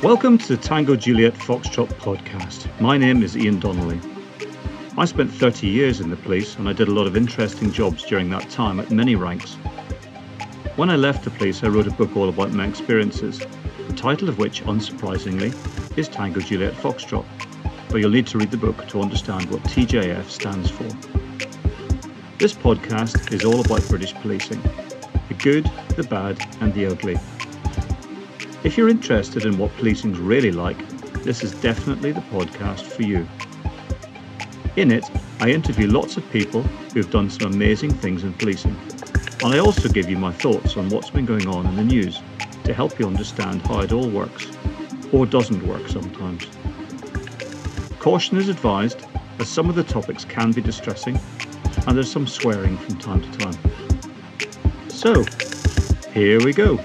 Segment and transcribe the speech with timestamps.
[0.00, 2.68] Welcome to the Tango Juliet Foxtrot podcast.
[2.80, 3.98] My name is Ian Donnelly.
[4.96, 8.04] I spent 30 years in the police and I did a lot of interesting jobs
[8.04, 9.54] during that time at many ranks.
[10.76, 13.40] When I left the police, I wrote a book all about my experiences,
[13.88, 15.52] the title of which, unsurprisingly,
[15.98, 17.26] is Tango Juliet Foxtrot.
[17.88, 20.84] But you'll need to read the book to understand what TJF stands for.
[22.38, 27.18] This podcast is all about British policing the good, the bad, and the ugly.
[28.64, 30.76] If you're interested in what policing's really like,
[31.22, 33.26] this is definitely the podcast for you.
[34.74, 35.08] In it,
[35.38, 38.76] I interview lots of people who've done some amazing things in policing.
[39.44, 42.20] And I also give you my thoughts on what's been going on in the news
[42.64, 44.48] to help you understand how it all works,
[45.12, 46.48] or doesn't work sometimes.
[48.00, 49.06] Caution is advised,
[49.38, 51.16] as some of the topics can be distressing,
[51.86, 53.58] and there's some swearing from time to time.
[54.88, 55.24] So,
[56.12, 56.80] here we go.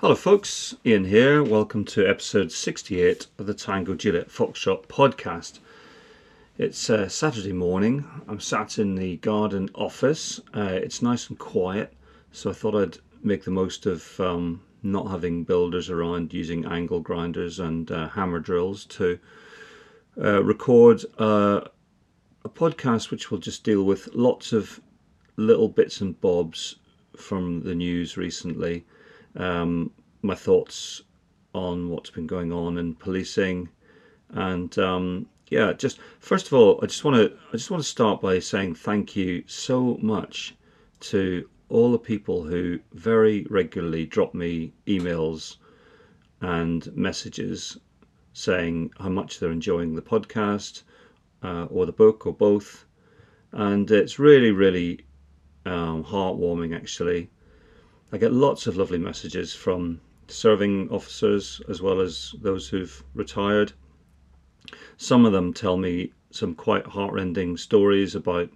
[0.00, 0.76] Hello, folks.
[0.86, 1.42] Ian here.
[1.42, 5.58] Welcome to episode 68 of the Tango Juliet Foxtrot podcast.
[6.56, 8.04] It's uh, Saturday morning.
[8.28, 10.38] I'm sat in the garden office.
[10.54, 11.94] Uh, it's nice and quiet,
[12.30, 17.00] so I thought I'd make the most of um, not having builders around using angle
[17.00, 19.18] grinders and uh, hammer drills to
[20.16, 21.62] uh, record uh,
[22.44, 24.80] a podcast which will just deal with lots of
[25.34, 26.76] little bits and bobs
[27.16, 28.84] from the news recently
[29.36, 29.90] um,
[30.22, 31.02] my thoughts
[31.54, 33.68] on what's been going on in policing,
[34.30, 37.88] and um, yeah, just first of all, I just want to I just want to
[37.88, 40.54] start by saying thank you so much
[41.00, 45.56] to all the people who very regularly drop me emails
[46.40, 47.78] and messages
[48.32, 50.82] saying how much they're enjoying the podcast
[51.42, 52.84] uh, or the book or both,
[53.52, 55.00] and it's really really
[55.66, 57.30] um, heartwarming actually
[58.10, 63.72] I get lots of lovely messages from serving officers as well as those who've retired.
[64.96, 68.50] Some of them tell me some quite heartrending stories about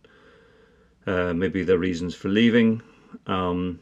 [1.06, 2.80] uh, maybe their reasons for leaving,
[3.26, 3.78] um,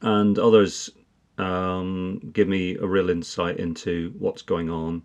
[0.00, 0.88] and others
[1.36, 5.02] um, give me a real insight into what's going on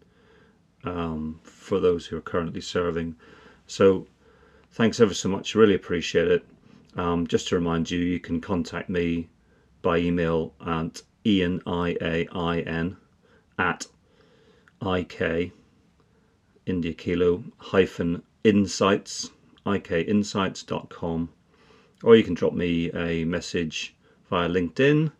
[0.85, 3.17] um, for those who are currently serving.
[3.67, 4.07] So,
[4.71, 5.55] thanks ever so much.
[5.55, 6.45] Really appreciate it.
[6.95, 9.27] Um, just to remind you, you can contact me
[9.81, 12.97] by email at ian i a i n
[13.57, 13.87] at
[14.81, 15.51] ik
[16.65, 19.31] india kilo hyphen insights
[19.65, 21.29] ikinsights.com
[22.03, 23.95] or you can drop me a message
[24.29, 25.11] via linkedin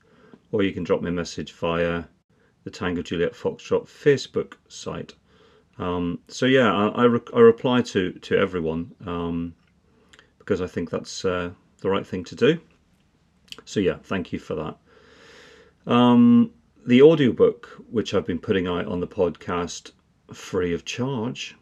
[0.51, 2.03] or you can drop me a message via
[2.63, 5.13] the tango juliet foxtrot facebook site.
[5.77, 9.55] Um, so yeah I, I, re- I, reply to to everyone um,
[10.37, 11.51] because i think that's uh,
[11.81, 12.59] the right thing to do
[13.65, 14.77] so yeah, thank you for that.
[15.91, 16.51] Um,
[16.85, 19.91] the audiobook, which I've been putting out on the podcast
[20.33, 21.55] free of charge,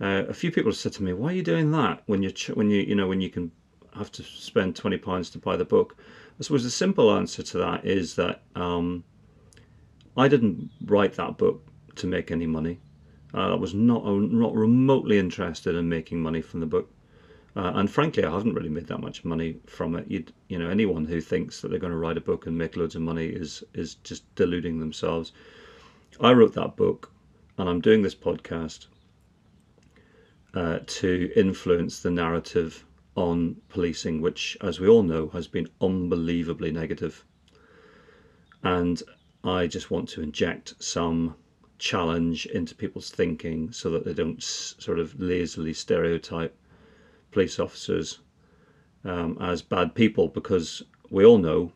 [0.00, 2.32] uh, a few people have said to me, "Why are you doing that when you
[2.54, 3.52] when you you know when you can
[3.94, 5.96] have to spend twenty pounds to buy the book?"
[6.38, 9.04] I suppose the simple answer to that is that um,
[10.16, 11.64] I didn't write that book
[11.96, 12.80] to make any money.
[13.32, 16.90] Uh, I was not not remotely interested in making money from the book.
[17.56, 20.10] Uh, and frankly, I haven't really made that much money from it.
[20.10, 22.76] You'd, you know, anyone who thinks that they're going to write a book and make
[22.76, 25.32] loads of money is is just deluding themselves.
[26.20, 27.12] I wrote that book,
[27.56, 28.86] and I'm doing this podcast
[30.52, 36.72] uh, to influence the narrative on policing, which, as we all know, has been unbelievably
[36.72, 37.24] negative.
[38.64, 39.00] And
[39.44, 41.36] I just want to inject some
[41.78, 46.56] challenge into people's thinking so that they don't sort of lazily stereotype
[47.34, 48.20] police officers
[49.04, 51.72] um, as bad people because we all know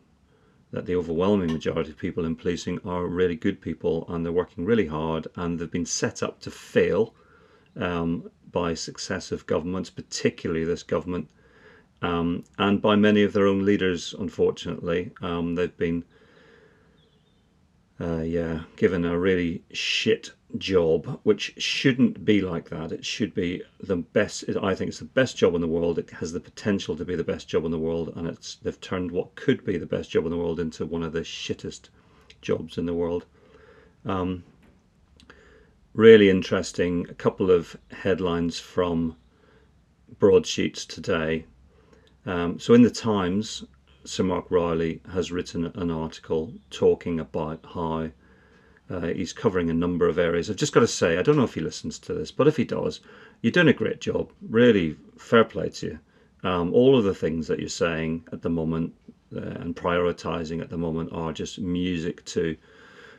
[0.71, 4.65] that the overwhelming majority of people in policing are really good people and they're working
[4.65, 7.13] really hard and they've been set up to fail
[7.75, 11.27] um, by successive governments, particularly this government,
[12.01, 15.11] um, and by many of their own leaders, unfortunately.
[15.21, 16.03] Um, they've been,
[17.99, 22.91] uh, yeah, given a really shit job, which shouldn't be like that.
[22.91, 24.45] It should be the best.
[24.61, 25.99] I think it's the best job in the world.
[25.99, 28.81] It has the potential to be the best job in the world, and it's they've
[28.81, 31.89] turned what could be the best job in the world into one of the shittest
[32.41, 33.25] jobs in the world.
[34.05, 34.43] Um,
[35.93, 37.05] really interesting.
[37.09, 39.15] A couple of headlines from
[40.17, 41.45] broadsheets today.
[42.25, 43.63] Um, so in the Times,
[44.03, 48.09] Sir Mark Rowley has written an article talking about how
[48.89, 50.49] Uh, he's covering a number of areas.
[50.49, 52.57] I've just got to say, I don't know if he listens to this, but if
[52.57, 53.01] he does,
[53.41, 54.31] you're doing a great job.
[54.49, 55.99] Really, fair play to you.
[56.43, 58.93] Um, all of the things that you're saying at the moment
[59.35, 62.55] uh, and prioritizing at the moment are just music to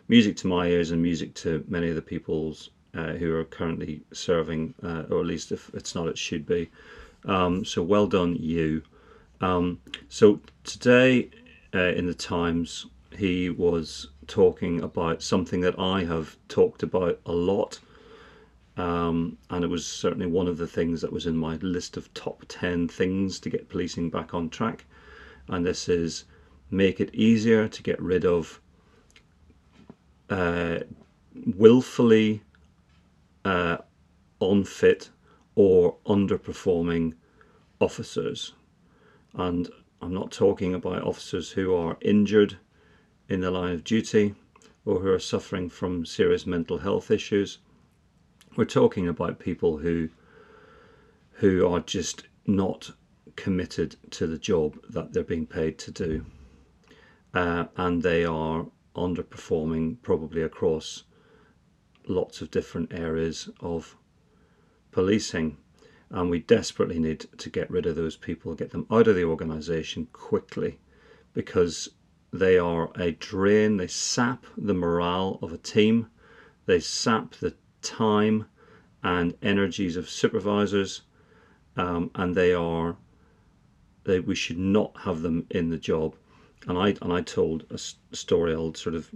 [0.09, 4.03] music to my ears and music to many of the people's uh, who are currently
[4.13, 6.69] serving, uh, or at least if it's not, it should be.
[7.27, 8.83] Um, so well done, you.
[9.41, 11.31] Um, so today
[11.75, 12.87] uh, in the Times,
[13.17, 17.81] he was talking about something that I have talked about a lot.
[18.77, 22.13] Um, and it was certainly one of the things that was in my list of
[22.15, 24.85] top 10 things to get policing back on track.
[25.49, 26.25] And this is
[26.71, 28.61] make it easier to get rid of
[30.31, 30.79] uh,
[31.35, 32.43] willfully
[33.45, 33.79] uh,
[34.41, 35.11] unfit
[35.57, 37.15] or underperforming
[37.81, 38.53] officers.
[39.35, 39.69] And
[40.01, 42.57] I'm not talking about officers who are injured
[43.31, 44.35] in the line of duty
[44.85, 47.59] or who are suffering from serious mental health issues.
[48.57, 50.11] We're talking about people who
[51.35, 52.91] who are just not
[53.37, 56.27] committed to the job that they're being paid to do.
[57.33, 58.67] Uh, and they are
[58.97, 61.05] underperforming probably across
[62.09, 63.97] lots of different areas of
[64.91, 65.57] policing.
[66.11, 69.25] And we desperately need to get rid of those people, get them out of the
[69.25, 70.81] organisation quickly
[71.33, 71.89] because
[72.33, 76.09] they are a drain, they sap the morale of a team,
[76.67, 78.47] they sap the time
[79.03, 81.03] and energies of supervisors,
[81.77, 82.97] um, and they are
[84.05, 86.15] they we should not have them in the job.
[86.67, 87.79] And I and I told a
[88.17, 88.53] story.
[88.53, 89.11] I'll sort of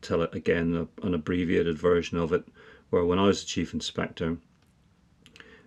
[0.00, 2.44] tell it again, an abbreviated version of it,
[2.90, 4.38] where when I was the chief inspector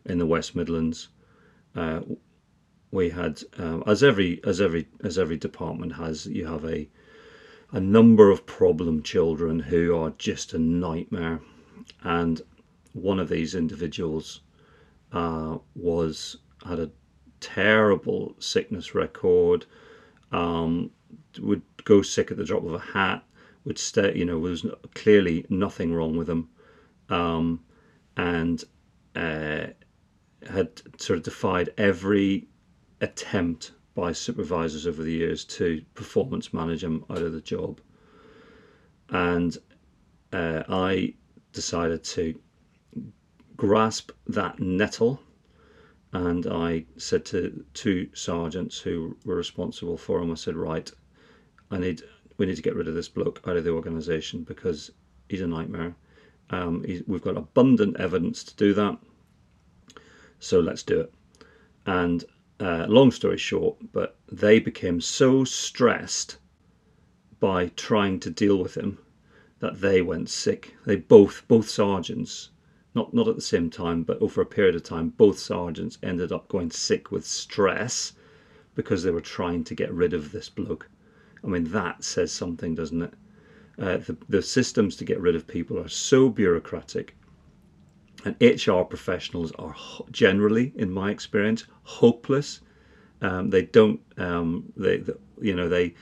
[0.06, 1.10] in the West Midlands,
[1.76, 2.02] uh,
[2.96, 6.88] we had um, as every as every as every department has, you have a
[7.72, 11.42] a number of problem children who are just a nightmare,
[12.04, 12.42] and
[12.94, 14.42] one of these individuals
[15.12, 16.90] uh, was had a
[17.42, 19.66] terrible sickness record.
[20.32, 20.90] Um,
[21.40, 23.24] would go sick at the drop of a hat
[23.66, 26.48] would stay, you know, was clearly nothing wrong with him,
[27.10, 27.60] um,
[28.16, 28.64] and
[29.16, 29.68] uh,
[30.50, 32.48] had sort of defied every
[33.02, 37.80] attempt by supervisors over the years to performance manage him out of the job.
[39.10, 39.58] And
[40.34, 41.14] uh, I
[41.54, 42.40] decided to
[43.56, 45.22] grasp that nettle
[46.16, 50.90] and I said to two sergeants who were responsible for him, I said, right,
[51.72, 52.04] I need
[52.38, 54.92] we need to get rid of this bloke out of the organisation because
[55.30, 55.96] he's a nightmare.
[56.50, 58.98] Um, he's, we've got abundant evidence to do that,
[60.40, 61.14] so let's do it.
[61.86, 62.24] And
[62.60, 66.38] uh, long story short, but they became so stressed
[67.40, 68.98] by trying to deal with him
[69.60, 70.76] that they went sick.
[70.86, 72.50] They both, both sergeants,
[72.94, 76.32] not not at the same time, but over a period of time, both sergeants ended
[76.32, 78.14] up going sick with stress
[78.74, 80.90] because they were trying to get rid of this bloke.
[81.44, 83.14] I mean, that says something, doesn't it?
[83.78, 87.16] Uh, the, the systems to get rid of people are so bureaucratic.
[88.26, 89.76] And HR professionals are
[90.12, 92.60] generally, in my experience, hopeless.
[93.22, 95.94] Um, they don't, um, they, the, you know, they,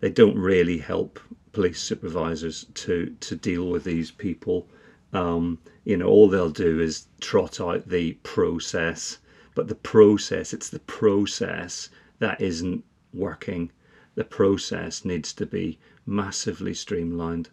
[0.00, 1.20] they don't really help
[1.52, 4.68] police supervisors to to deal with these people.
[5.12, 9.18] Um, you know, all they'll do is trot out the process,
[9.54, 12.84] but the process, it's the process that isn't
[13.14, 13.70] working
[14.16, 17.50] the process needs to be massively streamlined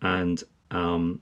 [0.00, 1.20] and um,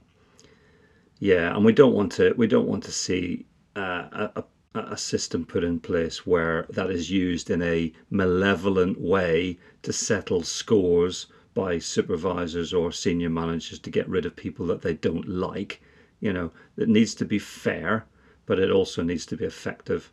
[1.19, 3.47] yeah and we don't want to we don't want to see
[3.77, 4.45] uh, a,
[4.75, 10.43] a system put in place where that is used in a malevolent way to settle
[10.43, 15.81] scores by supervisors or senior managers to get rid of people that they don't like
[16.21, 18.05] you know it needs to be fair
[18.47, 20.13] but it also needs to be effective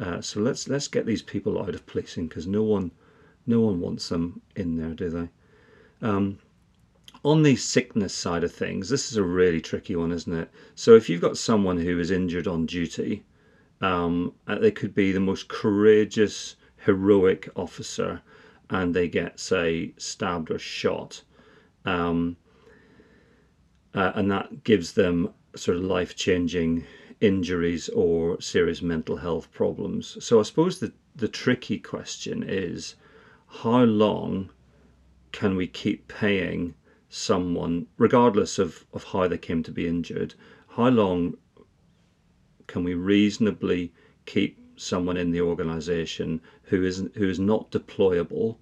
[0.00, 2.90] uh, so let's let's get these people out of policing because no one
[3.46, 5.28] no one wants them in there, do they?
[6.06, 6.38] Um,
[7.24, 10.50] on the sickness side of things, this is a really tricky one, isn't it?
[10.74, 13.24] So if you've got someone who is injured on duty,
[13.80, 18.20] um, uh, they could be the most courageous, heroic officer,
[18.70, 21.22] and they get, say, stabbed or shot,
[21.84, 22.36] um,
[23.94, 26.84] uh, and that gives them sort of life-changing
[27.20, 30.16] injuries or serious mental health problems.
[30.24, 32.96] So I suppose the the tricky question is
[33.46, 34.50] how long
[35.30, 36.74] can we keep paying
[37.14, 40.34] someone, regardless of, of how they came to be injured,
[40.66, 41.36] how long
[42.66, 43.92] can we reasonably
[44.26, 48.56] keep someone in the organization who is who is not deployable,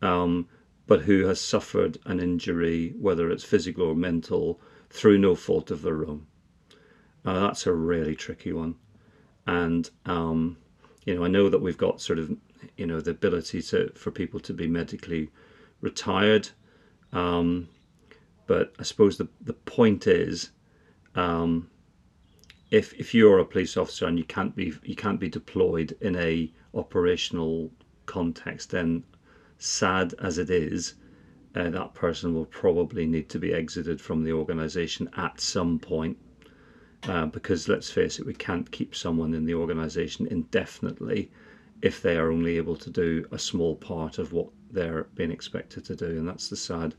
[0.00, 0.48] um,
[0.88, 5.82] but who has suffered an injury, whether it's physical or mental, through no fault of
[5.82, 6.26] their own.
[7.22, 8.74] That's a really tricky one.
[9.46, 10.56] And, um,
[11.04, 12.36] you know, I know that we've got sort of,
[12.76, 15.30] you know, the ability to for people to be medically
[15.80, 16.48] retired.
[17.12, 17.68] Um,
[18.46, 20.50] but I suppose the, the point is,
[21.14, 21.70] um,
[22.70, 26.16] if if you're a police officer and you can't be you can't be deployed in
[26.16, 27.70] a operational
[28.06, 29.04] context, then
[29.58, 30.94] sad as it is,
[31.54, 36.16] uh, that person will probably need to be exited from the organisation at some point.
[37.04, 41.30] Uh, because let's face it, we can't keep someone in the organisation indefinitely
[41.82, 45.84] if they are only able to do a small part of what they're being expected
[45.86, 46.94] to do, and that's the sad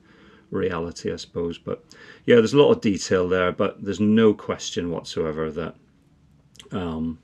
[0.51, 1.57] reality, I suppose.
[1.57, 1.83] But
[2.25, 5.75] yeah, there's a lot of detail there, but there's no question whatsoever that
[6.71, 7.19] um,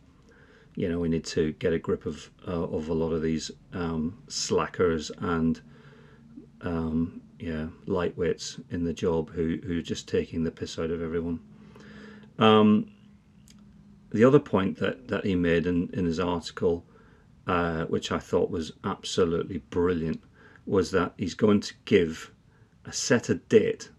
[0.76, 3.52] you know we need to get a grip of uh, of a lot of these
[3.74, 5.62] um, slackers and
[6.62, 11.02] um, yeah lightweights in the job who who are just taking the piss out of
[11.02, 11.40] everyone.
[12.38, 12.92] Um,
[14.12, 16.86] the other point that that he made in in his article,
[17.48, 20.22] uh, which I thought was absolutely brilliant,
[20.70, 22.32] was that he's going to give
[22.86, 23.90] a set a date.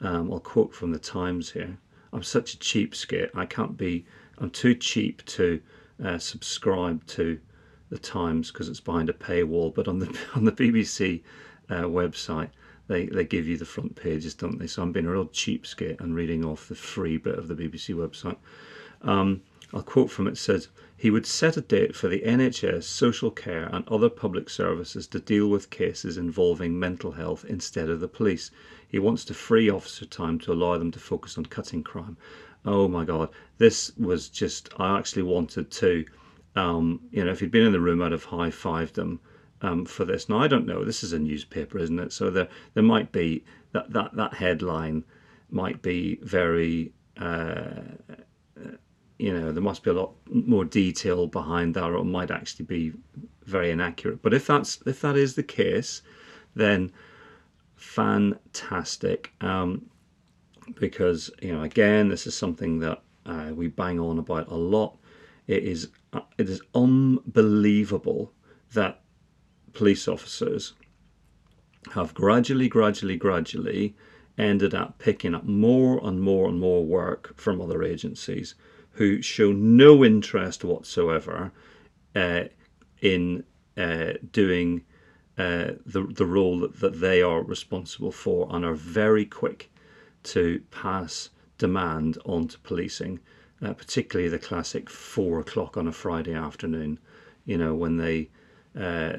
[0.00, 1.78] Um, I'll quote from the Times here.
[2.12, 3.30] I'm such a cheapskate.
[3.34, 4.04] I can't be.
[4.38, 5.60] I'm too cheap to
[6.04, 7.40] uh, subscribe to
[7.88, 9.74] the Times because it's behind a paywall.
[9.74, 11.22] But on the on the BBC
[11.70, 12.50] uh, website,
[12.88, 14.66] they they give you the front pages, don't they?
[14.66, 17.94] So I'm being a real cheapskate and reading off the free bit of the BBC
[17.94, 18.36] website.
[19.02, 20.32] Um, I'll quote from it.
[20.32, 20.68] it says
[21.00, 25.18] he would set a date for the NHS, social care, and other public services to
[25.18, 28.50] deal with cases involving mental health instead of the police.
[28.86, 32.18] He wants to free officer time to allow them to focus on cutting crime.
[32.66, 36.04] Oh my God, this was just, I actually wanted to,
[36.54, 39.20] um, you know, if he'd been in the room, I'd have high fived them.
[39.62, 40.26] Um, for this.
[40.26, 40.84] Now I don't know.
[40.84, 42.14] This is a newspaper, isn't it?
[42.14, 45.04] So there there might be that that that headline
[45.50, 47.82] might be very uh,
[49.20, 52.64] you know there must be a lot more detail behind that or it might actually
[52.64, 52.92] be
[53.44, 54.22] very inaccurate.
[54.22, 56.02] But if that's if that is the case
[56.54, 56.90] then
[57.76, 59.32] fantastic.
[59.40, 59.86] Um,
[60.78, 64.96] because you know again this is something that uh, we bang on about a lot.
[65.46, 68.32] It is uh, it is unbelievable
[68.72, 69.02] that
[69.72, 70.74] police officers
[71.92, 73.96] have gradually gradually gradually
[74.38, 78.54] ended up picking up more and more and more work from other agencies
[78.92, 81.52] who show no interest whatsoever
[82.14, 82.44] uh,
[83.00, 83.44] in
[83.76, 84.82] uh, doing
[85.38, 89.70] uh, the, the role that, that they are responsible for and are very quick
[90.22, 93.18] to pass demand onto policing,
[93.62, 96.98] uh, particularly the classic four o'clock on a Friday afternoon,
[97.46, 98.28] you know, when they
[98.78, 99.16] uh,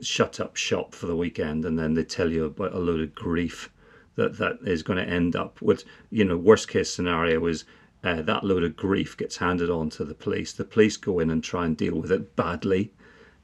[0.00, 3.14] shut up shop for the weekend and then they tell you about a load of
[3.14, 3.70] grief
[4.16, 7.64] that that is going to end up with you know worst case scenario is
[8.06, 10.52] uh, that load of grief gets handed on to the police.
[10.52, 12.92] The police go in and try and deal with it badly.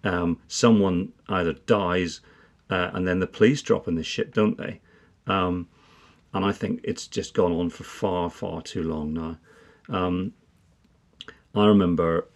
[0.04, 2.21] Um, someone either dies,
[2.71, 4.81] uh, and then the police drop in the ship, don't they?
[5.26, 5.66] Um,
[6.33, 9.38] and I think it's just gone on for far, far too long now.
[9.88, 10.33] Um,
[11.57, 12.28] I remember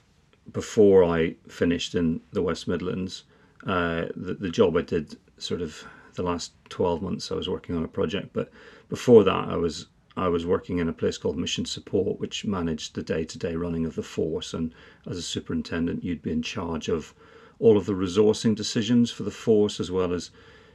[0.53, 3.23] before I finished in the West Midlands,
[3.65, 7.77] uh, the, the job I did sort of the last 12 months, I was working
[7.77, 8.51] on a project, but
[8.89, 9.87] before that, I was
[10.17, 13.55] I was working in a place called Mission Support, which managed the day to day
[13.55, 14.55] running of the force.
[14.55, 14.73] And
[15.07, 17.15] as a superintendent, you'd be in charge of
[17.59, 20.31] all of the resourcing decisions for the force, as well as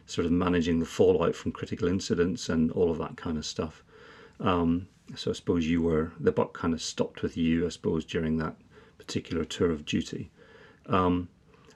[0.06, 3.84] sort of managing the fallout from critical incidents and all of that kind of stuff.
[4.40, 8.06] Um, so I suppose you were, the buck kind of stopped with you, I suppose,
[8.06, 8.56] during that
[8.98, 10.32] particular tour of duty.
[10.88, 11.30] Um,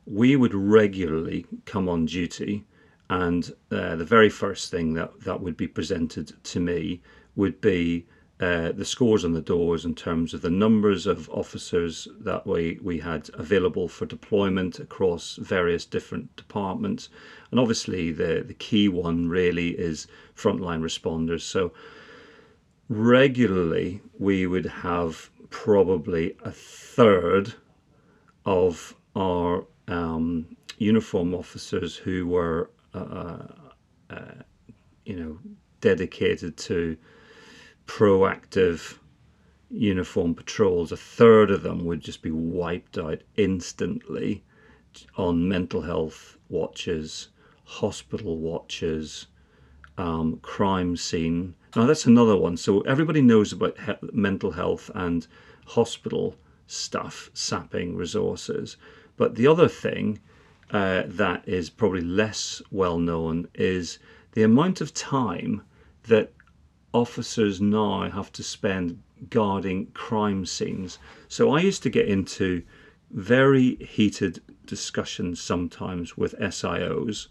[0.05, 2.63] we would regularly come on duty,
[3.09, 7.01] and uh, the very first thing that, that would be presented to me
[7.35, 8.05] would be
[8.39, 12.77] uh, the scores on the doors in terms of the numbers of officers that we,
[12.81, 17.07] we had available for deployment across various different departments.
[17.49, 21.41] And obviously, the, the key one really is frontline responders.
[21.41, 21.71] So,
[22.89, 27.53] regularly, we would have probably a third
[28.45, 33.47] of our um, uniform officers who were, uh, uh,
[34.09, 34.31] uh
[35.05, 35.39] you know,
[35.79, 36.97] dedicated to
[37.87, 38.97] proactive
[39.69, 44.43] uniform patrols, a third of them would just be wiped out instantly
[45.17, 47.29] on mental health watches,
[47.65, 49.27] hospital watches,
[49.97, 51.55] um, crime scene.
[51.75, 52.57] Now, that's another one.
[52.57, 55.27] So, everybody knows about he- mental health and
[55.65, 56.35] hospital
[56.67, 58.77] stuff sapping resources.
[59.17, 60.19] But the other thing,
[60.71, 63.99] uh, that is probably less well known is
[64.33, 65.61] the amount of time
[66.03, 66.31] that
[66.95, 70.97] officers now have to spend guarding crime scenes.
[71.27, 72.63] So I used to get into
[73.11, 77.27] very heated discussions sometimes with SIOs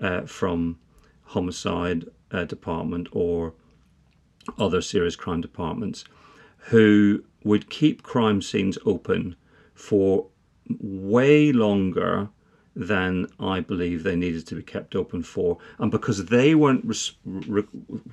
[0.00, 0.78] uh, from
[1.24, 3.52] homicide uh, department or
[4.58, 6.04] other serious crime departments
[6.70, 9.36] who would keep crime scenes open
[9.74, 10.26] for
[10.80, 12.30] way longer
[12.74, 16.86] than I believe they needed to be kept open for, and because they weren't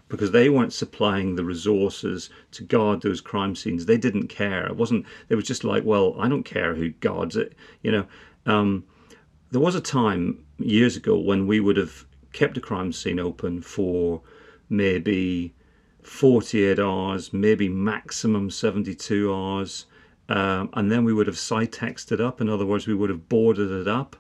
[0.10, 4.66] because they weren't supplying the resources to guard those crime scenes, they didn't care.
[4.68, 5.06] It wasn't.
[5.28, 7.56] They was just like, well, I don't care who guards it.
[7.84, 8.06] You know,
[8.46, 8.84] um,
[9.52, 13.62] there was a time years ago when we would have kept a crime scene open
[13.62, 14.22] for
[14.70, 15.54] maybe
[16.04, 19.86] 48 hours, maybe maximum 72 hours.
[20.28, 21.38] Um, and then we would have
[22.12, 22.40] it up.
[22.40, 24.16] In other words, we would have boarded it up.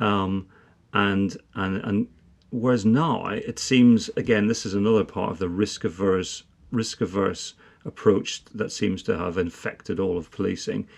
[0.00, 0.48] Um,
[0.92, 2.08] and and and
[2.50, 6.42] whereas now it seems again this is another part of the risk averse
[6.72, 7.54] risk averse
[7.84, 10.88] approach that seems to have infected all of policing.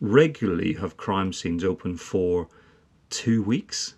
[0.00, 2.48] Regularly have crime scenes open for
[3.10, 3.94] two weeks,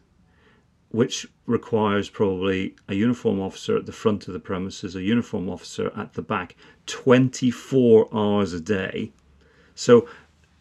[0.90, 5.92] which requires probably a uniform officer at the front of the premises, a uniform officer
[5.96, 9.12] at the back, 24 hours a day.
[9.74, 10.08] So,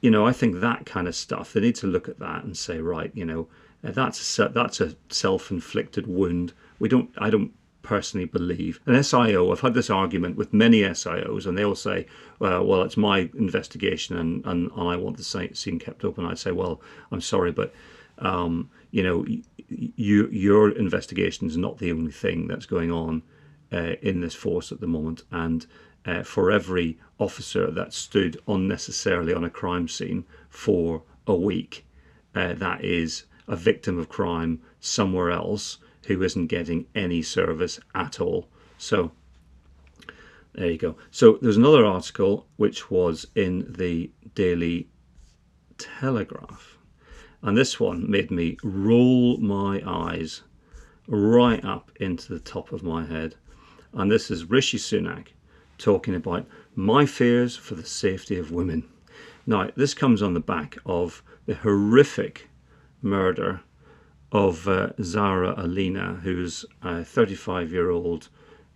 [0.01, 2.57] you know, I think that kind of stuff, they need to look at that and
[2.57, 3.47] say, right, you know,
[3.81, 6.53] that's a, that's a self-inflicted wound.
[6.79, 8.79] We don't, I don't personally believe.
[8.85, 12.05] An SIO, I've had this argument with many SIOs, and they all say,
[12.39, 16.25] well, well it's my investigation and, and, and I want the scene kept open.
[16.25, 17.73] I'd say, well, I'm sorry, but
[18.19, 19.25] um, you know,
[19.69, 23.21] you, your investigation is not the only thing that's going on
[23.71, 25.23] uh, in this force at the moment.
[25.31, 25.65] And
[26.05, 31.85] uh, for every officer that stood unnecessarily on a crime scene for a week,
[32.35, 38.19] uh, that is a victim of crime somewhere else who isn't getting any service at
[38.19, 38.47] all.
[38.77, 39.11] So
[40.53, 40.95] there you go.
[41.11, 44.87] So there's another article which was in the Daily
[45.77, 46.79] Telegraph
[47.41, 50.41] and this one made me roll my eyes
[51.07, 53.35] right up into the top of my head.
[53.93, 55.27] And this is Rishi Sunak
[55.79, 58.87] talking about my fears for the safety of women.
[59.47, 62.49] Now, this comes on the back of the horrific
[63.01, 63.61] murder
[64.31, 68.29] of uh, Zara Aleena, who's a 35 year old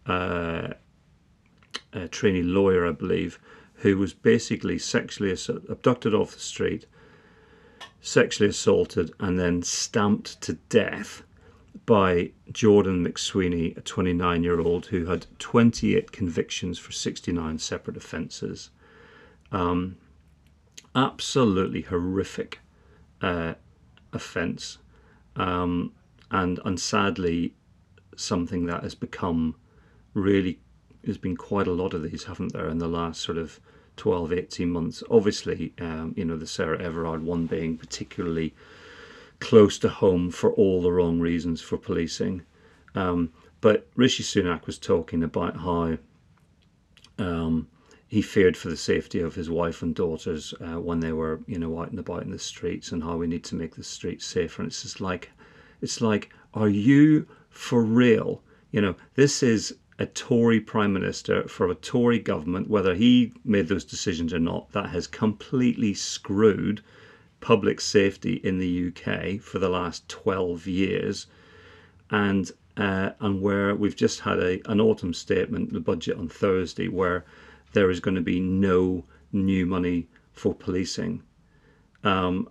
[0.08, 0.70] uh,
[2.10, 3.38] trainee lawyer, I believe,
[3.76, 5.32] who was basically sexually
[5.70, 6.88] abducted off the street
[8.04, 11.24] sexually assaulted and then stamped to death
[11.86, 18.70] by Jordan McSweeney, a 29 year old who had 28 convictions for 69 separate offences.
[19.52, 19.98] Um,
[20.96, 22.60] absolutely horrific
[23.22, 23.54] uh,
[24.12, 24.78] offence,
[25.36, 25.92] um,
[26.32, 27.54] and, and sadly,
[28.16, 29.56] something that has become
[30.14, 30.60] really,
[31.04, 33.60] there's been quite a lot of these, haven't there, in the last sort of
[33.98, 35.04] 12, 18 months.
[35.10, 38.54] Obviously, um, you know, the Sarah Everard one being particularly
[39.44, 42.42] close to home for all the wrong reasons for policing.
[42.96, 43.30] Um,
[43.60, 45.98] but Rishi Sunak was talking about how
[47.18, 47.68] um,
[48.08, 51.60] he feared for the safety of his wife and daughters uh, when they were, you
[51.60, 54.26] know, out and about in the streets, and how we need to make the streets
[54.26, 54.62] safer.
[54.62, 55.30] And it's just like,
[55.82, 58.42] it's like, are you for real?
[58.72, 63.68] You know, this is a Tory Prime Minister for a Tory government, whether he made
[63.68, 66.82] those decisions or not, that has completely screwed
[67.44, 71.28] public safety in the UK for the last 12 years.
[72.10, 76.88] And uh, and where we've just had a, an autumn statement, the budget on Thursday,
[76.88, 77.24] where
[77.74, 81.22] there is going to be no new money for policing
[82.04, 82.50] um,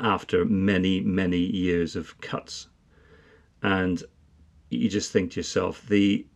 [0.00, 2.66] after many, many years of cuts.
[3.62, 4.02] And
[4.70, 6.26] you just think to yourself, the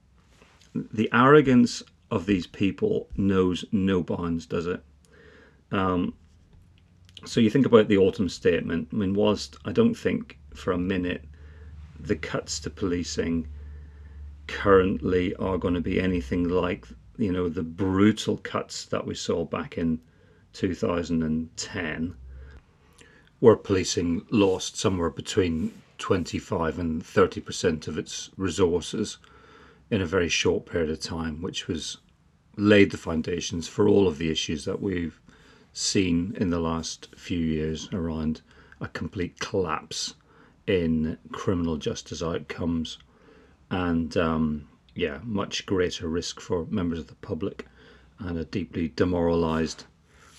[0.75, 4.85] the arrogance of these people knows no bounds, does it?
[5.73, 6.15] Um,
[7.27, 8.89] so you think about the autumn statement.
[8.93, 11.25] I mean, whilst I don't think for a minute
[11.99, 13.49] the cuts to policing
[14.47, 16.87] currently are going to be anything like
[17.19, 20.01] you know the brutal cuts that we saw back in
[20.53, 22.15] 2010
[23.41, 29.19] where policing lost somewhere between 25 and 30 percent of its resources
[29.91, 31.99] in a very short period of time, which was
[32.57, 35.21] laid the foundations for all of the issues that we've
[35.77, 38.41] seen in the last few years around
[38.81, 40.15] a complete collapse
[40.67, 42.97] in criminal justice outcomes
[43.71, 47.67] and um, yeah, much greater risk for members of the public
[48.19, 49.85] and a deeply demoralized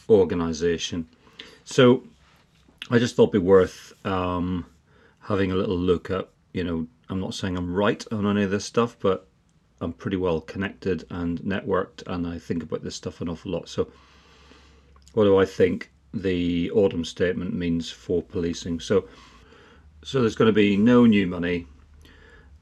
[0.10, 1.08] organization.
[1.66, 2.04] So
[2.90, 4.66] I just thought it'd be worth um,
[5.20, 8.50] having a little look at, you know, I'm not saying I'm right on any of
[8.50, 9.28] this stuff, but
[9.82, 13.70] I'm pretty well connected and networked, and I think about this stuff an awful lot.
[13.70, 13.92] So,
[15.18, 18.80] what do I think the autumn statement means for policing?
[18.80, 19.08] So,
[20.04, 21.66] so there's going to be no new money,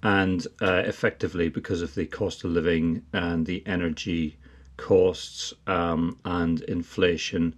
[0.03, 4.37] and uh, effectively because of the cost of living and the energy
[4.77, 7.53] costs um, and inflation,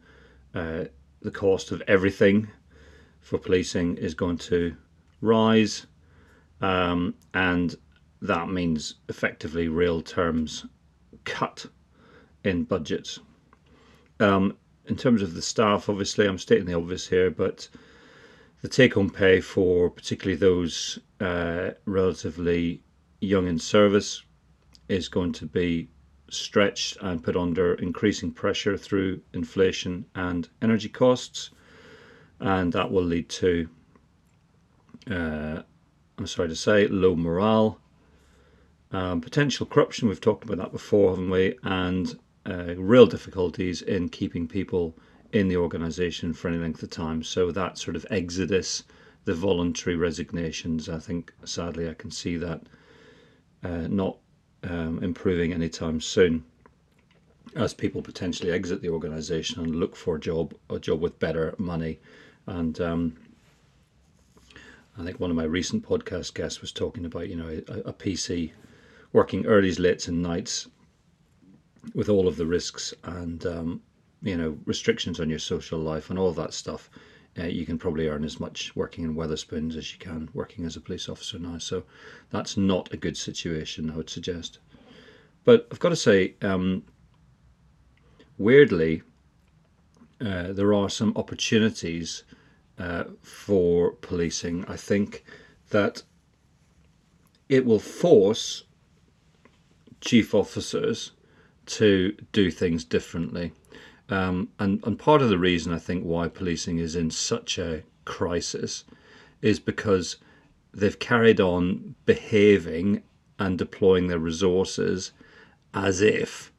[0.56, 0.86] uh,
[1.22, 2.48] the cost of everything
[3.20, 4.76] for policing is going to
[5.22, 5.86] rise,
[6.62, 7.76] um, and
[8.24, 10.66] that means effectively real terms
[11.24, 11.68] cut
[12.44, 13.20] in budgets.
[14.20, 14.58] Um,
[14.88, 17.68] in terms of the staff, obviously, I'm stating the obvious here, but
[18.62, 22.82] the take home pay for particularly those uh, relatively
[23.22, 24.24] young in service
[24.88, 25.90] is going to be
[26.30, 31.52] stretched and put under increasing pressure through inflation and energy costs,
[32.40, 33.70] and that will lead to,
[35.10, 35.62] uh,
[36.18, 37.80] I'm sorry to say, low morale
[38.92, 41.58] um, potential corruption, we've talked about that before, haven't we?
[41.64, 44.96] And uh, real difficulties in keeping people
[45.34, 47.22] in the organisation for any length of time.
[47.24, 48.84] So that sort of exodus,
[49.26, 52.62] the voluntary resignations, I think sadly I can see that
[53.64, 54.18] uh, not
[54.64, 56.44] um, improving anytime soon
[57.56, 61.56] as people potentially exit the organisation and look for a job, a job with better
[61.58, 62.00] money.
[62.46, 63.16] And um,
[64.98, 67.94] I think one of my recent podcast guests was talking about, you know, a, a
[67.94, 68.52] PC
[69.12, 70.68] working earlys, lates, and nights
[71.94, 73.82] with all of the risks and um,
[74.22, 76.90] you know restrictions on your social life and all that stuff.
[77.40, 80.76] Uh, you can probably earn as much working in Wetherspoons as you can working as
[80.76, 81.60] a police officer now.
[81.60, 81.84] So
[82.32, 84.58] that's not a good situation, I would suggest.
[85.44, 86.84] But I've got to say, um,
[88.40, 89.04] weirdly,
[90.20, 92.24] uh, there are some opportunities
[92.80, 94.66] uh, for policing.
[94.68, 95.24] I think
[95.70, 96.02] that
[97.50, 98.64] it will force
[100.02, 101.12] chief officers
[101.68, 103.54] to do things differently.
[104.10, 107.84] Um, and, and part of the reason I think why policing is in such a
[108.06, 108.86] crisis
[109.42, 110.18] is because
[110.74, 113.04] they've carried on behaving
[113.40, 115.12] and deploying their resources
[115.74, 116.52] as if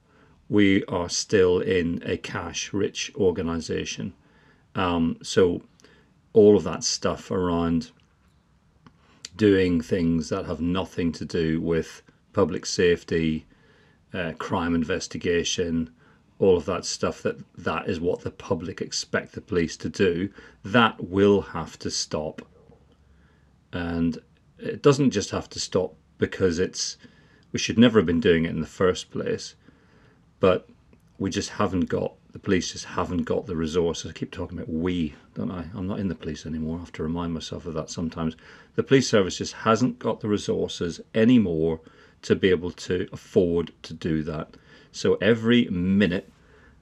[0.49, 4.13] we are still in a cash rich organization.
[4.75, 5.63] Um, so,
[6.33, 7.91] all of that stuff around
[9.37, 13.47] doing things that have nothing to do with public safety,
[14.15, 15.91] uh, crime investigation,
[16.39, 20.31] all of that stuff that that is what the public expect the police to do
[20.65, 22.43] that will have to stop
[23.73, 24.19] and
[24.59, 26.97] it doesn't just have to stop because it's
[27.53, 29.57] we should never have been doing it in the first place
[30.39, 30.69] but
[31.19, 34.11] we just haven't got the police just haven't got the resources.
[34.11, 35.65] I keep talking about we, don't I?
[35.75, 36.77] I'm not in the police anymore.
[36.77, 38.37] I have to remind myself of that sometimes.
[38.77, 41.81] The police service just hasn't got the resources anymore
[42.23, 44.57] to be able to afford to do that.
[44.93, 46.31] So every minute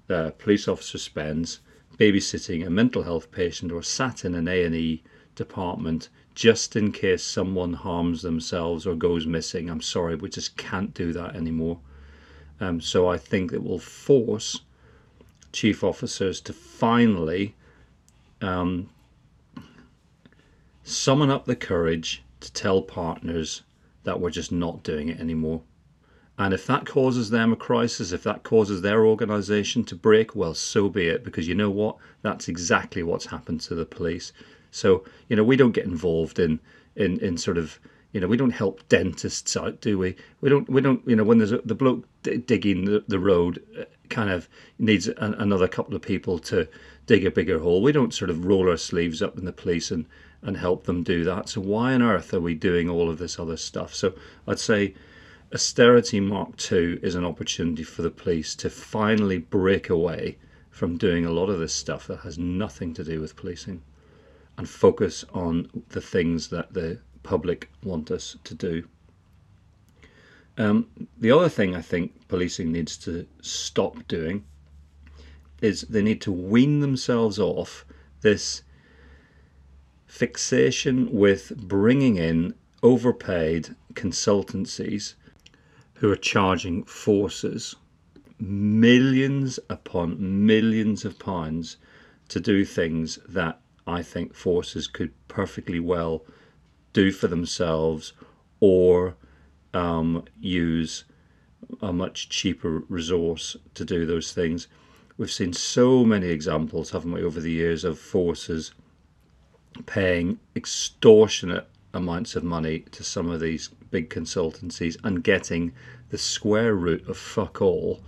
[0.08, 1.60] a police officer spends
[1.98, 5.02] babysitting a mental health patient or sat in an A&E
[5.34, 9.70] department just in case someone harms themselves or goes missing.
[9.70, 11.80] I'm sorry, we just can't do that anymore.
[12.60, 14.60] Um, so I think it will force
[15.52, 17.54] chief officers to finally
[18.42, 18.90] um,
[20.84, 23.62] summon up the courage to tell partners
[24.06, 25.60] that we're just not doing it anymore.
[26.38, 30.54] And if that causes them a crisis, if that causes their organization to break, well,
[30.54, 31.24] so be it.
[31.24, 31.96] Because you know what?
[32.22, 34.32] That's exactly what's happened to the police.
[34.70, 36.60] So, you know, we don't get involved in,
[36.94, 37.80] in, in sort of,
[38.12, 40.14] you know, we don't help dentists out, do we?
[40.40, 43.62] We don't, we don't, you know, when there's a, the bloke digging the, the road
[43.78, 46.68] uh, kind of needs an, another couple of people to
[47.06, 47.82] dig a bigger hole.
[47.82, 50.06] We don't sort of roll our sleeves up in the police and,
[50.46, 51.48] and help them do that.
[51.48, 53.92] So why on earth are we doing all of this other stuff?
[53.92, 54.14] So
[54.46, 54.94] I'd say
[55.52, 60.38] austerity mark II is an opportunity for the police to finally break away
[60.70, 63.82] from doing a lot of this stuff that has nothing to do with policing
[64.56, 68.86] and focus on the things that the public want us to do.
[70.58, 70.86] Um,
[71.18, 74.44] the other thing I think policing needs to stop doing
[75.60, 77.84] is they need to wean themselves off
[78.20, 78.62] this
[80.16, 85.12] fixation with bringing in overpaid consultancies
[85.96, 87.76] who are charging forces
[88.40, 91.76] millions upon millions of pounds
[92.28, 96.24] to do things that I think forces could perfectly well
[96.94, 98.14] do for themselves
[98.58, 99.16] or
[99.74, 101.04] um, use
[101.82, 104.66] a much cheaper resource to do those things.
[105.18, 108.72] We've seen so many examples, haven't we, over the years of forces
[109.84, 115.72] paying extortionate amounts of money to some of these big consultancies and getting
[116.10, 118.00] the square root of fuck all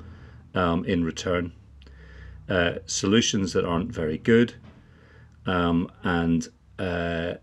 [0.54, 1.52] um, in return.
[2.48, 4.54] Uh, solutions that aren't very good,
[5.44, 7.34] um, and uh,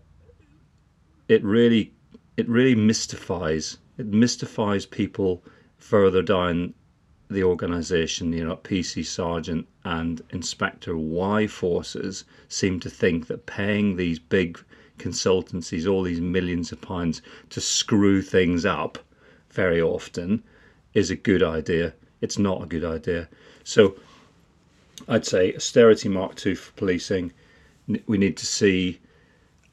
[1.28, 1.92] it really
[2.36, 5.42] it really mystifies it mystifies people
[5.78, 6.74] further down
[7.30, 8.32] the organisation.
[8.32, 14.58] You know, PC Sergeant and Inspector why forces seem to think that paying these big
[14.98, 18.98] consultancies all these millions of pounds to screw things up
[19.50, 20.42] very often
[20.94, 21.94] is a good idea.
[22.20, 23.28] It's not a good idea.
[23.64, 23.96] So
[25.08, 27.32] I'd say austerity mark two for policing.
[28.06, 28.98] We need to see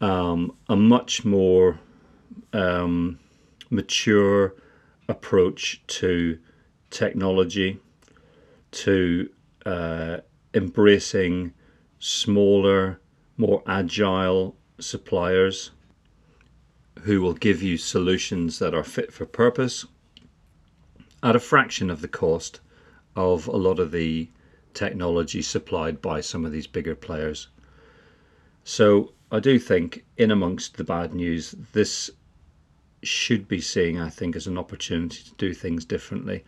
[0.02, 1.80] um, a much more
[2.52, 3.20] um,
[3.70, 4.54] mature
[5.08, 6.38] approach to
[6.94, 7.80] technology,
[8.72, 9.30] to
[9.66, 10.18] uh,
[10.54, 11.54] embracing
[12.00, 13.00] smaller,
[13.38, 15.72] more agile suppliers
[17.02, 19.86] who will give you solutions that are fit for purpose
[21.22, 22.60] at a fraction of the cost
[23.16, 24.30] of a lot of the
[24.74, 27.48] technology supplied by some of these bigger players.
[28.64, 32.10] So I do think, in amongst the bad news, this
[33.02, 36.44] should be seen, I think, as an opportunity to do things differently.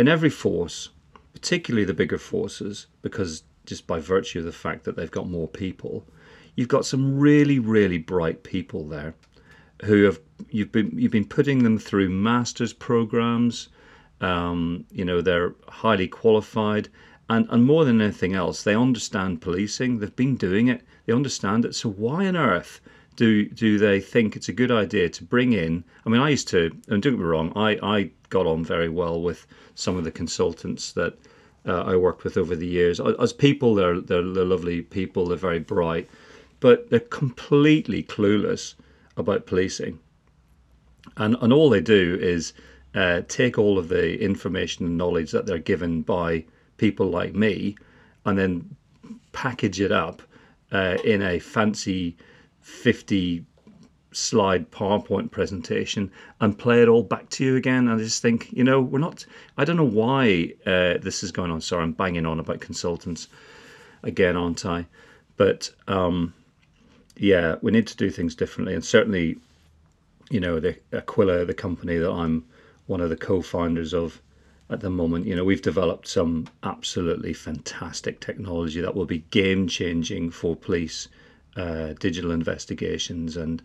[0.00, 0.88] In every force,
[1.34, 5.46] particularly the bigger forces, because just by virtue of the fact that they've got more
[5.46, 6.06] people,
[6.56, 9.14] you've got some really, really bright people there
[9.84, 13.68] who have you've been you've been putting them through masters programs.
[14.22, 16.88] Um, you know they're highly qualified,
[17.28, 19.98] and and more than anything else, they understand policing.
[19.98, 20.80] They've been doing it.
[21.04, 21.74] They understand it.
[21.74, 22.80] So why on earth
[23.20, 25.84] do do they think it's a good idea to bring in?
[26.06, 28.88] I mean, I used to, and don't get me wrong, I I got on very
[28.88, 31.18] well with some of the consultants that
[31.66, 32.98] uh, I worked with over the years.
[32.98, 35.26] As people, they're, they're they're lovely people.
[35.26, 36.08] They're very bright,
[36.60, 38.74] but they're completely clueless
[39.18, 39.98] about policing.
[41.18, 42.54] And, and all they do is
[42.94, 46.46] uh, take all of the information and knowledge that they're given by
[46.78, 47.76] people like me
[48.24, 48.76] and then
[49.32, 50.22] package it up
[50.72, 52.16] uh, in a fancy
[52.60, 53.44] 50
[54.12, 57.88] slide PowerPoint presentation and play it all back to you again.
[57.88, 59.24] And I just think, you know, we're not,
[59.56, 61.60] I don't know why uh, this is going on.
[61.60, 63.28] Sorry, I'm banging on about consultants
[64.02, 64.86] again, aren't I?
[65.36, 66.34] But um,
[67.16, 68.74] yeah, we need to do things differently.
[68.74, 69.38] And certainly,
[70.30, 72.44] you know, the Aquila, the company that I'm
[72.86, 74.20] one of the co-founders of
[74.68, 79.66] at the moment, you know, we've developed some absolutely fantastic technology that will be game
[79.66, 81.08] changing for police
[81.56, 83.62] uh, digital investigations and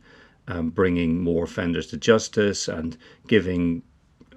[0.47, 3.83] um, bringing more offenders to justice and giving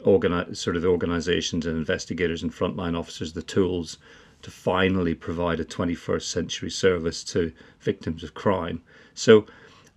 [0.05, 3.99] organi- sort of organizations and investigators and frontline officers the tools
[4.43, 8.81] to finally provide a 21st century service to victims of crime.
[9.15, 9.47] So,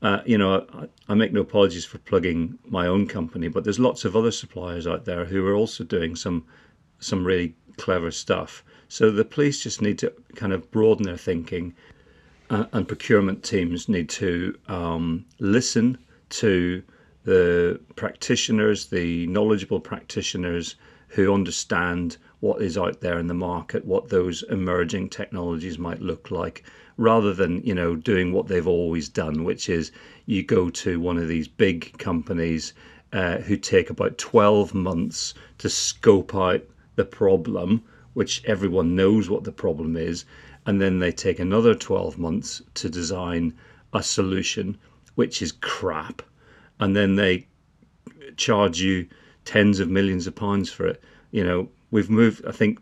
[0.02, 3.80] uh, you know, I, I, make no apologies for plugging my own company, but there's
[3.80, 6.46] lots of other suppliers out there who are also doing some
[7.00, 8.64] some really clever stuff.
[8.88, 11.74] So the police just need to kind of broaden their thinking,
[12.52, 15.98] uh, and procurement teams need to um, listen
[16.30, 16.84] to
[17.24, 20.76] the practitioners, the knowledgeable practitioners
[21.08, 26.30] who understand what is out there in the market, what those emerging technologies might look
[26.30, 26.64] like,
[26.98, 29.92] rather than you know doing what they've always done, which is
[30.26, 32.74] you go to one of these big companies
[33.14, 36.62] uh, who take about 12 months to scope out
[36.96, 37.82] the problem,
[38.14, 40.26] which everyone knows what the problem is,
[40.66, 43.54] and then they take another 12 months to design
[43.94, 44.78] a solution,
[45.16, 46.22] which is crap,
[46.80, 47.48] and then they
[48.38, 49.08] charge you
[49.46, 51.02] tens of millions of pounds for it.
[51.32, 52.80] You know, we've moved, I think,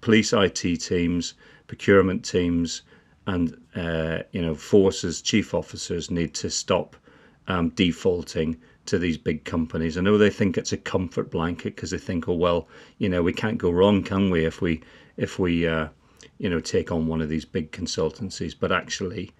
[0.00, 1.34] police IT teams,
[1.66, 2.82] procurement teams,
[3.26, 6.96] and uh, you know forces chief officers need to stop
[7.48, 9.96] um, defaulting to these big companies.
[9.96, 13.22] I know they think it's a comfort blanket because they think, oh well, you know,
[13.22, 14.44] we can't go wrong, can we?
[14.44, 14.82] If we
[15.16, 15.88] if we uh,
[16.38, 19.30] you know take on one of these big consultancies, but actually,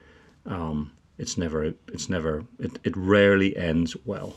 [0.46, 4.34] um, it's never it's never it, it rarely ends well.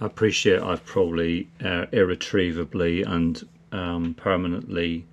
[0.00, 5.06] I appreciate I've probably uh, irretrievably and um, permanently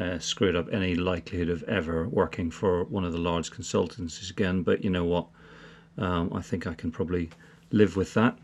[0.00, 4.62] uh, screwed up any likelihood of ever working for one of the large consultancies again.
[4.62, 5.26] But you know what?
[5.98, 7.28] Um, I think I can probably
[7.70, 8.38] live with that.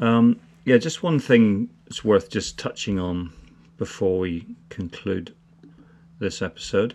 [0.00, 3.32] Um, yeah, just one thing it's worth just touching on
[3.80, 5.34] before we conclude
[6.20, 6.94] this episode.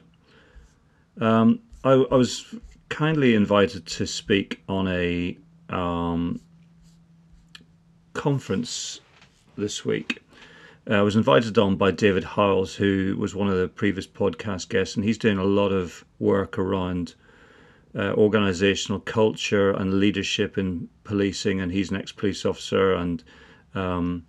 [1.19, 2.55] Um, I, I, was
[2.87, 5.37] kindly invited to speak on a
[5.69, 6.39] um,
[8.13, 9.01] conference
[9.57, 10.21] this week
[10.89, 14.69] uh, I was invited on by David Howells, who was one of the previous podcast
[14.69, 17.15] guests, and he's doing a lot of work around
[17.95, 22.93] uh, organizational culture and leadership in policing, and he's an ex police officer.
[22.93, 23.23] And
[23.73, 24.25] um,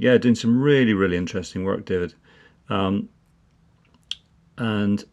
[0.00, 2.14] yeah, doing some really, really interesting work, David.
[2.70, 3.10] Um,
[4.56, 5.04] and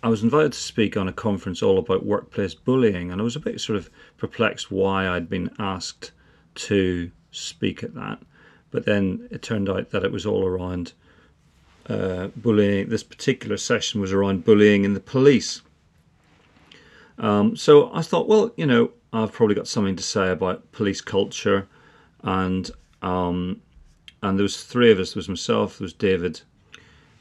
[0.00, 3.34] I was invited to speak on a conference all about workplace bullying, and I was
[3.34, 6.12] a bit sort of perplexed why I'd been asked
[6.54, 8.20] to speak at that.
[8.70, 10.92] But then it turned out that it was all around
[11.88, 12.88] uh, bullying.
[12.88, 15.62] This particular session was around bullying in the police.
[17.18, 21.00] Um, so I thought, well, you know, I've probably got something to say about police
[21.00, 21.66] culture,
[22.22, 22.70] and
[23.02, 23.62] um,
[24.28, 25.12] and there was three of us.
[25.12, 26.40] There was myself, there was David,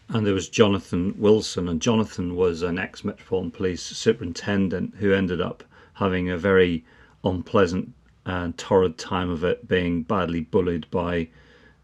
[0.10, 1.68] and there was Jonathan Wilson.
[1.70, 5.63] And Jonathan was an ex Metropolitan Police superintendent who ended up
[5.94, 6.84] having a very
[7.24, 7.94] unpleasant
[8.26, 11.28] and torrid time of it, being badly bullied by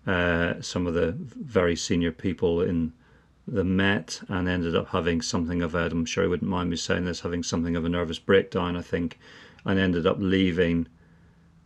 [0.08, 2.92] uh, some of the very senior people in
[3.48, 6.78] the Met and ended up having something of a, I'm sure he wouldn't mind me
[6.78, 9.20] saying this, having something of a nervous breakdown, I think,
[9.66, 10.88] and ended up leaving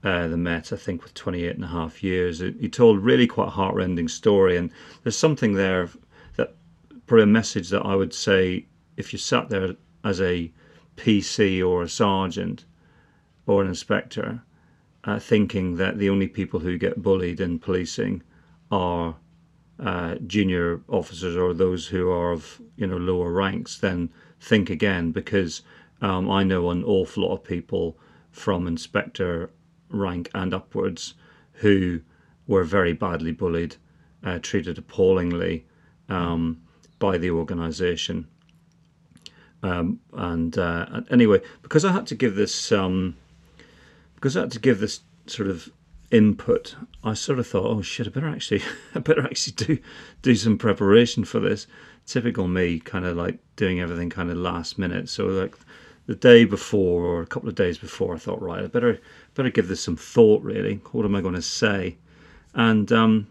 [0.05, 2.39] uh, the Met, I think, with 28 and a half years.
[2.39, 4.69] He told really quite a heartrending story, and
[5.01, 5.89] there's something there
[6.35, 6.53] that,
[7.07, 10.51] probably a message that I would say if you sat there as a
[10.95, 12.65] PC or a sergeant
[13.47, 14.43] or an inspector,
[15.05, 18.21] uh, thinking that the only people who get bullied in policing
[18.71, 19.15] are
[19.79, 25.11] uh, junior officers or those who are of you know lower ranks, then think again
[25.11, 25.63] because
[26.01, 27.97] um, I know an awful lot of people
[28.29, 29.49] from inspector
[29.89, 31.13] rank and upwards
[31.53, 32.01] who
[32.47, 33.75] were very badly bullied,
[34.23, 35.65] uh, treated appallingly
[36.09, 36.61] um,
[36.99, 38.27] by the organisation.
[39.63, 43.15] Um, and uh, anyway, because I had to give this um,
[44.15, 45.69] because I had to give this sort of
[46.11, 48.61] input, I sort of thought, oh shit, I better actually,
[48.95, 49.77] I better actually do
[50.21, 51.67] do some preparation for this.
[52.05, 55.09] Typical me, kind of like doing everything kind of last minute.
[55.09, 55.55] So like
[56.07, 58.99] the day before or a couple of days before, I thought, right, I better
[59.33, 60.43] better give this some thought.
[60.43, 61.97] Really, what am I going to say?
[62.53, 63.27] And um,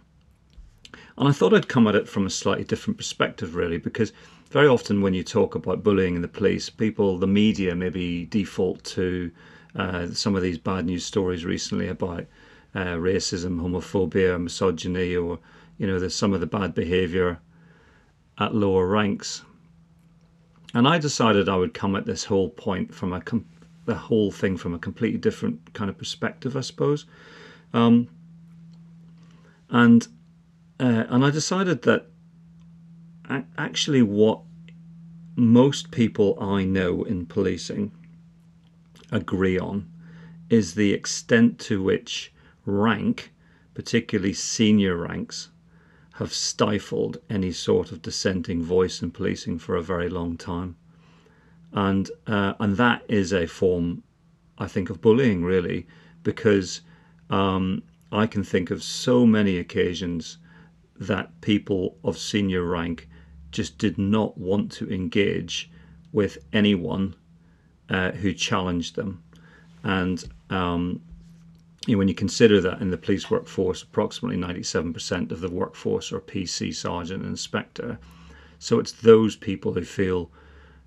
[1.16, 4.12] and I thought I'd come at it from a slightly different perspective, really, because
[4.50, 8.82] very often when you talk about bullying in the police, people, the media, maybe default
[8.84, 9.30] to
[9.76, 12.26] uh, some of these bad news stories recently about
[12.74, 15.38] uh, racism, homophobia, misogyny, or
[15.78, 17.38] you know, there's some of the bad behaviour
[18.38, 19.42] at lower ranks.
[20.74, 23.46] And I decided I would come at this whole point from a com-
[23.86, 27.06] the whole thing from a completely different kind of perspective, I suppose.
[27.72, 28.08] Um,
[29.70, 30.06] and
[30.80, 32.06] uh, and I decided that
[33.56, 34.40] actually what
[35.36, 37.92] most people I know in policing
[39.10, 39.88] agree on
[40.50, 42.32] is the extent to which
[42.66, 43.32] rank,
[43.74, 45.50] particularly senior ranks,
[46.14, 50.76] have stifled any sort of dissenting voice in policing for a very long time.
[51.72, 54.04] And, uh, and that is a form,
[54.56, 55.86] I think, of bullying, really,
[56.22, 56.82] because
[57.30, 60.38] um, I can think of so many occasions
[61.00, 63.08] that people of senior rank
[63.50, 65.68] just did not want to engage
[66.12, 67.16] with anyone
[67.90, 69.20] uh, who challenged them.
[69.82, 71.02] And um,
[71.86, 76.12] you know, when you consider that in the police workforce, approximately 97% of the workforce
[76.12, 77.98] are PC, sergeant, and inspector.
[78.58, 80.30] So it's those people who feel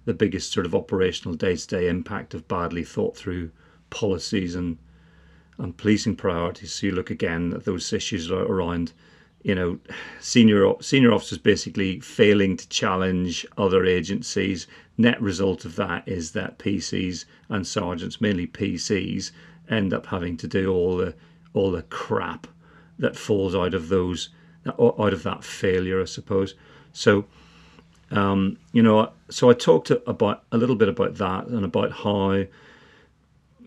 [0.05, 3.51] the biggest sort of operational day to day impact of badly thought through
[3.89, 4.77] policies and
[5.59, 6.73] and policing priorities.
[6.73, 8.93] So you look again at those issues around
[9.43, 9.79] you know,
[10.19, 14.67] senior senior officers basically failing to challenge other agencies.
[14.97, 19.31] Net result of that is that PCs and sergeants, mainly PCs,
[19.69, 21.15] end up having to do all the
[21.53, 22.47] all the crap
[22.99, 24.29] that falls out of those
[24.67, 26.55] out of that failure, I suppose.
[26.91, 27.25] So,
[28.11, 32.45] um, you know, so I talked about a little bit about that and about how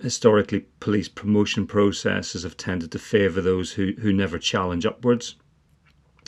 [0.02, 5.36] historically police promotion processes have tended to favour those who who never challenge upwards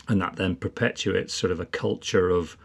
[0.08, 2.56] and that then perpetuates sort of a culture of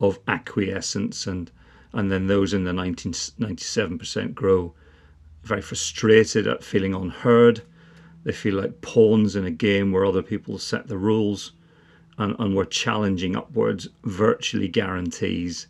[0.00, 1.50] of acquiescence and
[1.92, 4.74] and then those in the 1997% grow
[5.48, 7.62] very frustrated at feeling unheard
[8.24, 11.52] they feel like pawns in a game where other people set the rules
[12.18, 15.66] and, and where challenging upwards virtually guarantees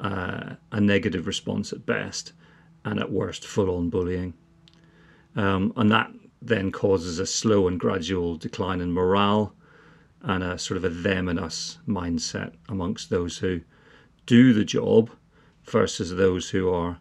[0.00, 2.32] uh, a negative response at best
[2.84, 4.32] and at worst full-on bullying
[5.36, 6.10] um, and that
[6.40, 9.52] then causes a slow and gradual decline in morale
[10.22, 13.60] and a sort of a them and us mindset amongst those who
[14.26, 15.10] do the job
[15.64, 16.98] versus those who are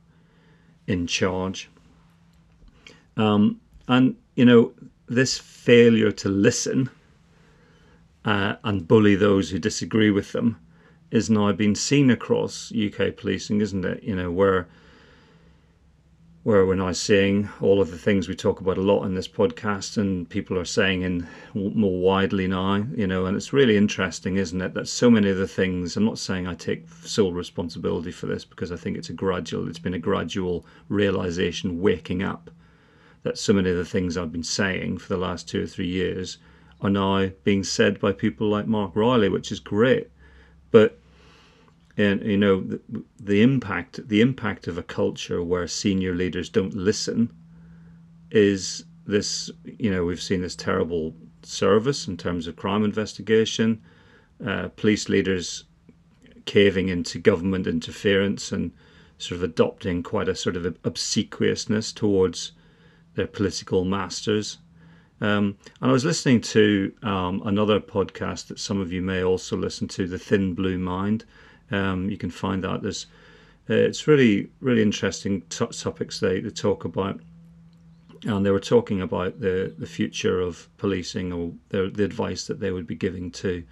[0.88, 1.70] in charge.
[3.18, 4.74] Um, and, you know,
[5.07, 6.89] this failure to listen
[8.26, 10.59] uh, and bully those who disagree with them
[11.11, 14.03] is now being seen across UK policing, isn't it?
[14.03, 14.68] You know, where
[16.43, 19.28] where we're now seeing all of the things we talk about a lot in this
[19.28, 24.38] podcast, and people are saying in more widely now, you know, and it's really interesting,
[24.38, 25.97] isn't it, that so many of the things.
[25.97, 29.68] I'm not saying I take sole responsibility for this because I think it's a gradual,
[29.68, 32.49] it's been a gradual realization, waking up
[33.24, 35.88] that so many of the things I've been saying for the last two or three
[35.88, 36.38] years
[36.82, 40.09] are now being said by people like Mark Rowley, which is great.
[40.72, 40.99] But
[41.97, 42.80] and you know the,
[43.20, 47.34] the impact the impact of a culture where senior leaders don't listen
[48.32, 53.82] is this you know we've seen this terrible service in terms of crime investigation
[54.45, 55.63] uh, police leaders
[56.45, 58.72] caving into government interference and
[59.18, 62.51] sort of adopting quite a sort of obsequiousness towards
[63.18, 64.59] their political masters.
[65.20, 69.57] Um, and I was listening to um, another podcast that some of you may also
[69.57, 71.26] listen to, The Thin Blue Mind,
[71.72, 72.84] um, you can find that.
[72.84, 73.07] There's
[73.70, 77.20] uh, it's really really interesting t- topics they, they talk about,
[78.24, 82.59] and they were talking about the the future of policing or the, the advice that
[82.59, 83.63] they would be giving to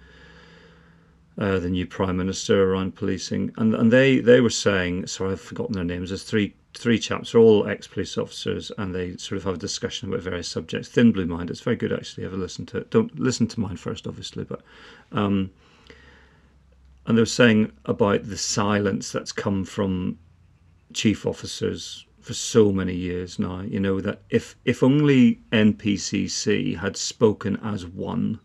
[1.38, 5.40] uh, the new prime minister around policing, and and they they were saying, sorry, I've
[5.40, 6.10] forgotten their names.
[6.10, 9.58] There's three three chaps, they're all ex police officers, and they sort of have a
[9.58, 10.88] discussion about various subjects.
[10.88, 12.24] Thin Blue Mind, it's very good actually.
[12.24, 12.90] Have listen to it.
[12.90, 14.62] Don't listen to mine first, obviously, but.
[15.12, 15.50] Um,
[17.06, 20.18] and they were saying about the silence that's come from
[20.92, 23.60] chief officers for so many years now.
[23.60, 28.40] You know that if if only NPCC had spoken as one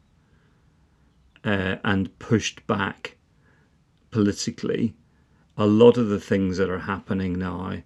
[1.43, 3.17] uh, and pushed back
[4.11, 4.93] politically,
[5.57, 7.81] a lot of the things that are happening now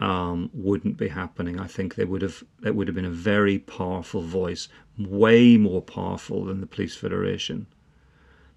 [0.00, 1.58] um, wouldn't be happening.
[1.58, 4.68] I think they would have that would have been a very powerful voice,
[4.98, 7.66] way more powerful than the Police Federation.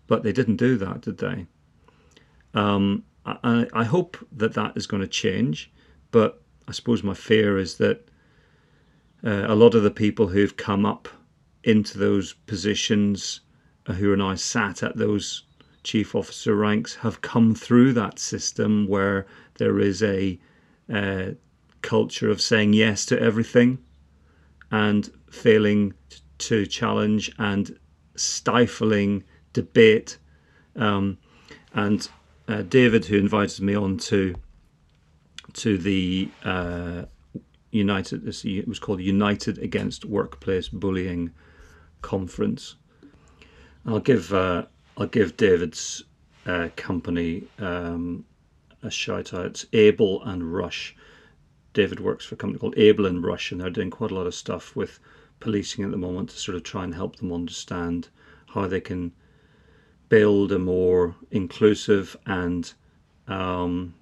[0.08, 1.46] But they didn't do that, did they?
[2.54, 5.72] Um, I, I hope that that is going to change,
[6.12, 8.10] but I suppose my fear is that
[9.24, 11.08] uh, a lot of the people who've come up
[11.64, 13.42] into those positions,
[13.86, 15.44] uh, who are now sat at those
[15.84, 19.28] chief officer ranks, have come through that system where
[19.58, 20.40] there is a
[20.94, 21.32] uh,
[21.82, 23.80] culture of saying yes to everything
[24.72, 25.94] and failing
[26.38, 27.78] to challenge and
[28.16, 29.24] stifling
[29.54, 30.18] debate.
[30.76, 31.18] Um,
[31.74, 32.08] and
[32.48, 34.36] uh, David, who invited me on to
[35.54, 37.06] to the uh,
[37.72, 41.32] United, it was called United Against Workplace Bullying
[42.02, 42.76] conference.
[43.86, 44.66] I'll give uh,
[44.98, 46.04] I'll give David's
[46.46, 48.26] uh, company um,
[48.82, 49.46] a shout out.
[49.46, 50.96] It's Able and Rush.
[51.74, 54.28] David works for a company called Able and Rush, and they're doing quite a lot
[54.28, 55.00] of stuff with
[55.40, 58.10] policing at the moment to sort of try and help them understand
[58.48, 59.12] how they can
[60.10, 62.74] build a more inclusive and
[63.28, 63.94] um,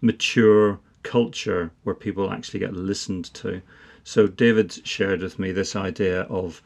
[0.00, 3.62] mature culture where people actually get listened to.
[4.02, 6.60] So David shared with me this idea of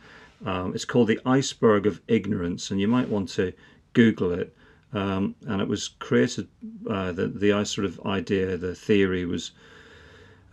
[0.45, 3.53] um, it's called the iceberg of ignorance, and you might want to
[3.93, 4.55] Google it.
[4.93, 6.49] Um, and it was created
[6.89, 9.51] uh, the the sort of idea, the theory was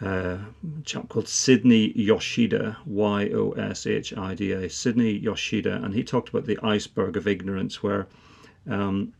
[0.01, 5.81] uh, a chap called Sidney Yoshida, Y O S H I D A, Sidney Yoshida,
[5.83, 8.07] and he talked about the iceberg of ignorance, where
[8.69, 9.13] um,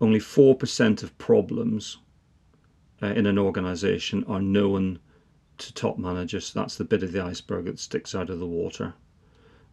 [0.00, 1.98] only 4% of problems
[3.02, 4.98] uh, in an organization are known
[5.58, 6.52] to top managers.
[6.52, 8.94] That's the bit of the iceberg that sticks out of the water.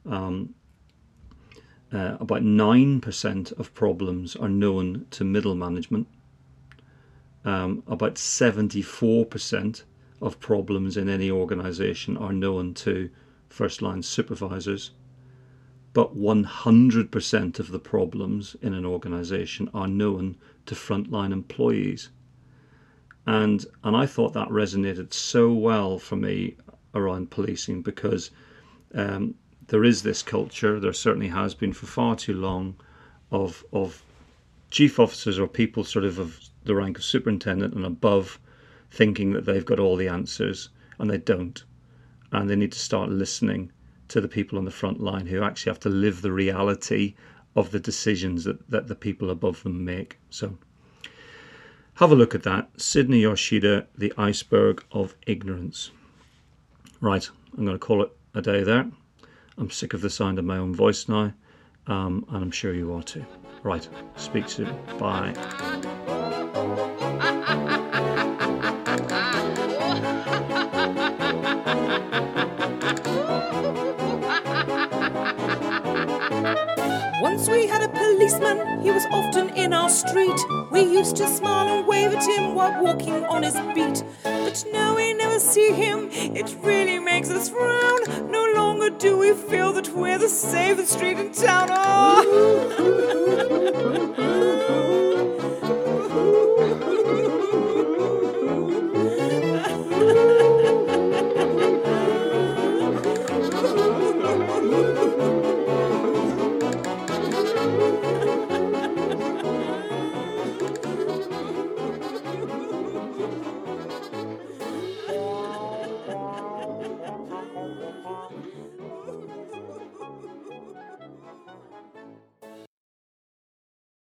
[0.06, 0.54] Um,
[1.92, 6.08] uh, about 9% of problems are known to middle management.
[7.46, 9.84] Um, about 74%
[10.22, 13.10] of problems in any organization are known to
[13.48, 14.92] first line supervisors
[15.94, 22.10] but 100% of the problems in an organization are known to frontline employees.
[23.26, 26.58] And, and I thought that resonated so well for me
[26.94, 28.32] around policing because
[28.94, 29.36] um,
[29.70, 32.76] there is this culture, there certainly has been for far too long,
[33.32, 34.04] of, of
[34.72, 38.40] chief officers or people sort of of the rank of superintendent and above
[38.92, 41.64] thinking that they've got all the answers and they don't.
[42.32, 43.72] And they need to start listening
[44.10, 47.16] to the people on the front line who actually have to live the reality
[47.56, 50.18] of the decisions that, that the people above them make.
[50.30, 50.58] So
[51.96, 52.70] have a look at that.
[52.78, 55.92] Sidney Yoshida, The Iceberg of Ignorance.
[57.02, 58.90] Right, I'm going to call it a day there.
[59.60, 61.34] I'm sick of the sound of my own voice now,
[61.88, 63.26] um, and I'm sure you are too.
[63.62, 64.74] Right, speak soon.
[64.98, 65.34] Bye.
[77.22, 80.40] Once we had a policeman, he was often in our street.
[80.72, 84.06] We used to smile and wave at him while walking on his beat.
[84.24, 88.32] But now we never see him, it really makes us frown.
[88.32, 88.39] No
[88.80, 91.68] longer do we feel that we're the safest street in town.
[91.72, 93.26] Oh.